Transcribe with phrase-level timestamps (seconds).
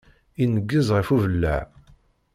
[0.43, 1.63] Ineggez ɣef ubellaɛ.